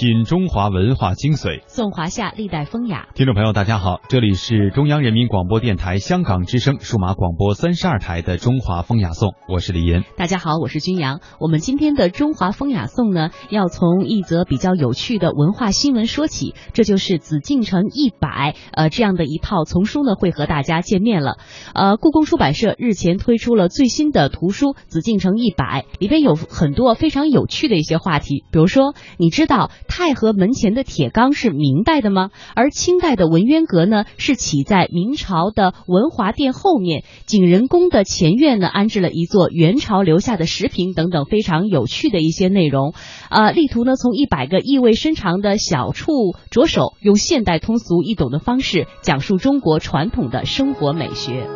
[0.00, 3.08] 品中华文化精髓，颂华夏历代风雅。
[3.14, 10.02] 听众朋友，大家好，这里是中央人民广播电台香港之声数码广播三十二台的《中华风雅颂》，我是李岩。
[10.16, 11.20] 大家好，我是君阳。
[11.38, 21.36] 我们今天的《中华风雅颂》呢，要从一则比较有趣的文化新闻说起，这就是紫禁城一百呃这样的一套丛书呢，会和大家见面了。
[21.74, 29.70] 呃，故宫出版社日前推出了最新的图书《紫禁城一百》，里边有很多非常有趣的一些话题，比如说，你知道。
[29.90, 32.30] 太和门前的铁缸是明代的吗？
[32.54, 37.02] 而清代的文渊阁呢，是起在明朝的文华殿后面。
[37.26, 42.94] 景仁宫的前院呢，安置了一座元朝留下的石屏等等非常有趣的一些内容。
[43.28, 46.12] 啊，力图呢从一百个意味深长的小处
[46.50, 51.48] 着手，用现代通俗易懂的方式讲述中国传统的生活美学。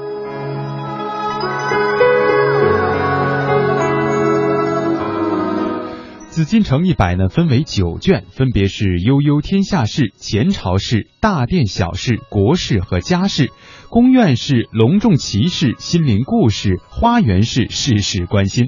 [6.35, 13.53] 紫禁城一百呢，分为九卷，分别是悠悠天下事、前朝事、大殿小事、国事和家事、
[13.89, 18.67] 宫苑事、隆重奇事、心灵故事、花园事、事事关心。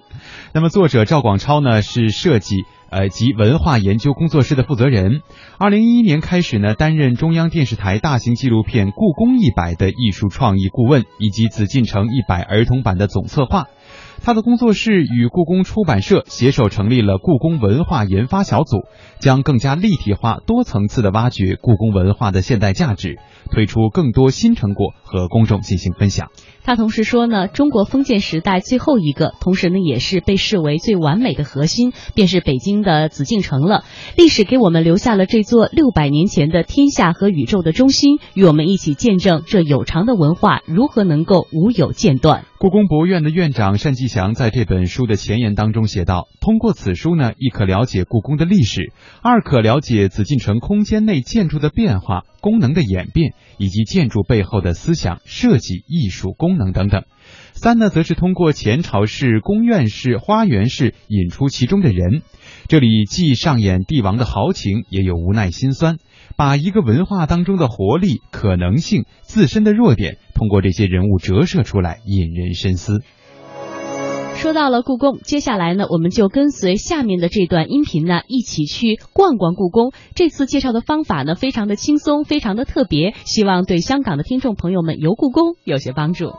[0.54, 2.54] 那么作者赵广超呢，是设计
[2.88, 5.22] 呃及文化研究工作室的负责人。
[5.58, 13.64] 二零一一年开始呢，担任中央电视台大型纪录片《故宫一百》的艺术创意顾问，以及紫禁城一百儿童版的总策划。
[14.22, 18.78] 他的工作室与故宫出版社携手成立了故宫文化研发小组，
[19.20, 23.18] 将更加立体化、多层次的挖掘故宫文化的现代价值，
[23.50, 26.30] 推出更多新成果和公众进行分享。
[26.66, 33.84] 他同时说呢，中国封建时代最后一个，同时呢也是被视为最完美的核心，便是北京的紫禁城了。
[34.16, 42.44] 历史给我们留下了这座六百年前的天下和宇宙的中心，与我们一起见证这有长的文化如何能够无有间断。
[42.58, 57.04] 故宫博物院的院长单霁翔在这本书的前言当中写道：“通过此书呢，一可了解故宫的历史，二可了解紫禁城空间内建筑的变化、功能的演变，以及建筑背后的思想、设计、艺术、功能等等。
[57.52, 62.22] 三呢，则是通过前朝式、宫院式、花园式引出其中的人，
[62.68, 65.98] 这里既上演帝王的豪情，也有无奈心酸。”
[66.36, 73.00] 把一个文化当中的活力、可能性、自身的弱点，通过这些人物折射出来，引人深思。
[74.38, 79.92] 说到了故宫，接下来呢，我们就跟随下面的这段音频呢，一起去逛逛故宫。
[80.14, 86.26] 这次介绍的方法呢，非常的轻松，非常的特别，希望对香港的听众朋友们游故宫 有些帮助。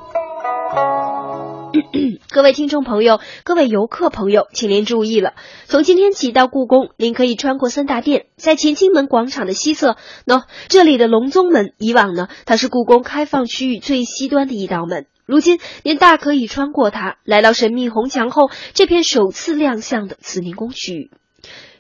[2.32, 5.34] 各位听众朋友，各位游客朋友，请您注意了，
[5.66, 21.12] 从今天起到故宫，您可以穿过三大殿，在乾清门广场的西侧，喏，这里的隆宗门，以往呢，它是故宫开放区域最西端的一道门，如今您大可以穿过它，来到神秘红墙后这片首次亮相的慈宁宫区域，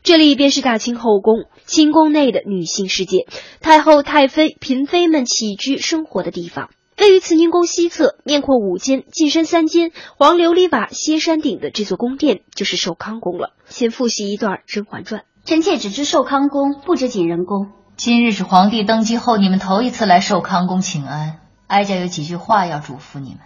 [0.04, 3.26] 这里便是大清后宫，清宫内的女性世界，
[3.62, 6.70] 太后、太妃、嫔妃们起居生活的地方。
[7.00, 13.54] 位于慈宁宫西侧，面阔五间，进深三间，黄琉璃瓦歇山顶的这座宫殿，就是寿康宫了。
[13.70, 17.68] 先复习一段《甄嬛传》：臣妾只知寿康宫，不知景仁宫。
[17.96, 23.40] 今日是皇帝登基后，你们头一次来寿康宫请安，哀家有几句话要嘱咐你们。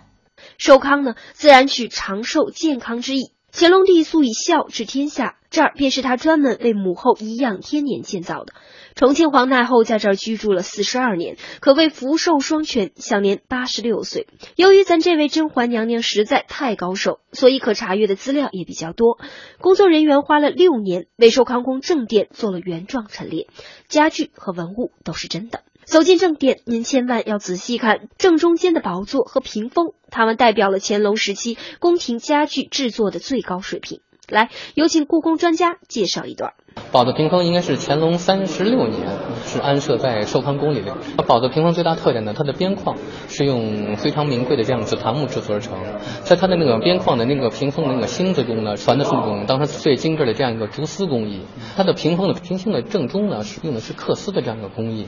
[0.58, 3.34] 寿康呢，自然取长寿健康之意。
[3.54, 8.54] 乾隆帝素以孝治天下，这儿便是他专门为母后颐养天年建造的。
[8.96, 14.28] 重庆皇太后在这儿居住了四十二年，可谓福寿双全，享年八十六岁。
[14.56, 19.20] 由于咱这位甄嬛娘娘实在太高寿，所以可查阅的资料也比较多。
[19.60, 23.48] 工作人员花了六年为寿康宫正殿做了原状陈列，
[23.90, 25.64] 家具和文物都是真的。
[25.86, 34.00] 走进正殿，您千万要仔细看正中间的宝座和屏风，它们代表了乾隆时期宫廷家具制作的最高水平。
[34.30, 36.54] 来，有请故宫专家介绍一段。
[36.94, 40.96] 宝座屏风应该是乾隆三十六年是安设在寿康宫里的。
[41.28, 42.96] 宝座屏风最大特点呢，它的边框
[43.28, 45.78] 是用非常名贵的这样紫檀木制作而成，
[46.24, 51.42] 在它的那个边框的那个屏风的那个芯子中呢，传的是那种当时最精致的这样一个竹丝工艺。
[51.76, 55.08] 它的屏风的屏心的正中呢，是用的是缂丝的这样一个工艺。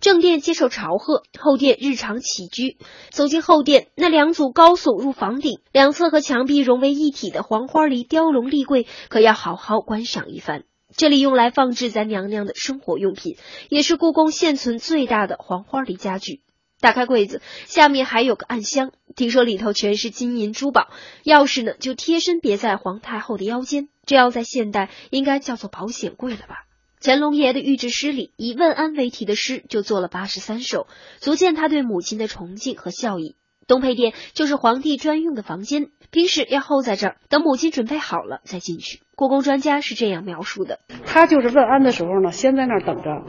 [0.00, 2.76] 正殿接受朝贺，后殿日常起居。
[3.10, 10.64] 走进后殿，那两组高耸入房顶、两侧和墙壁融为一体的黄花梨雕龙立柜，可要好好观赏一番。
[10.96, 13.36] 这里用来放置咱娘娘的生活用品，
[13.68, 16.40] 也是故宫现存最大的黄花梨家具。
[16.80, 20.88] 打开柜子，下面还有个暗箱，听说里头全是金银珠宝。
[21.24, 26.65] 钥匙呢，就贴身别在皇太后的腰间，这要在现代应该叫做保险柜了吧。
[27.06, 30.88] 乾隆爷的御制诗里，以问安为题的诗就做了八十三首，
[31.20, 33.36] 足见他对母亲的崇敬和孝义。
[33.68, 39.02] 东配殿就是皇帝专用的房间，平时要候在这儿，等母亲准备好了再进去。
[39.14, 43.22] 故宫专家是这样描述的：他就是问安的时候呢，先在那儿等着。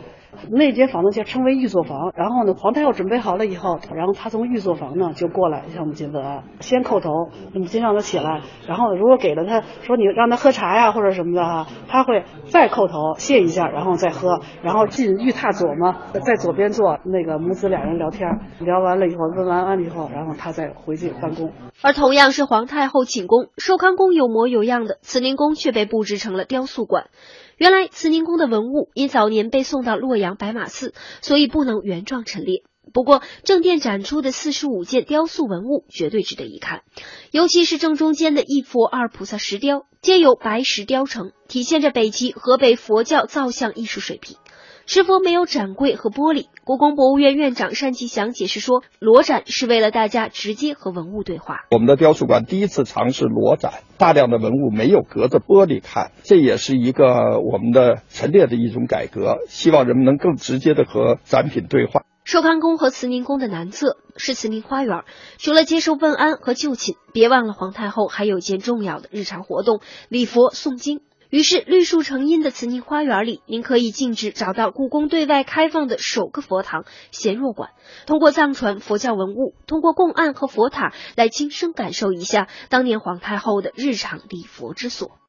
[0.52, 7.10] 那间房子就称为御座房，然后呢，皇太后准备好了以后，然后他从御座房呢就过来向母亲问安，先叩头，
[7.54, 18.30] 母亲让他起来，然后如果给了他说你让他喝茶呀或者什么的哈，他会再叩头谢一下，然后再喝，然后进御榻左嘛，在左边坐，那个母子俩人聊天，
[18.60, 21.52] 聊完了以后问完安以后，然后他再回去办公。
[21.82, 27.06] 而同样是皇太后寝宫，寿康宫有模有样的，慈宁宫却被布置成了雕塑馆。
[27.58, 32.64] 原来慈宁宫的文物因早年被送到洛阳白马寺，所以不能原状陈列。
[32.94, 36.84] 不过正殿展出的四十五件雕塑文物绝对值得一看，
[37.32, 44.38] 尤其是正中间的一佛二菩萨石雕，皆由白石雕成，体现着北齐河北佛教造像艺术水平。
[44.90, 51.66] 石佛没有展柜和玻璃，故宫博物院院长单霁翔解释说，裸展是为了大家直接和文物对话。
[51.72, 62.04] 我们的雕塑馆第一次尝试裸展，大量的文物没有隔着玻璃看，这也是一个我们的陈列的一种改革，希望人们能更直接的和展品对话。
[62.24, 65.04] 寿康宫和慈宁宫的南侧是慈宁花园，
[65.38, 71.02] 除了接受问安和就寝，别忘了皇太后还有一件重要的日常活动——礼佛诵经。
[71.30, 77.72] 于是，绿树成荫的慈宁花园里，您可以径直找到故宫对外开放的首个佛堂——贤若馆。
[78.06, 85.18] 通过藏传佛教文物，通过供案和佛塔，来亲身感受一下当年皇太后的日常礼佛之所。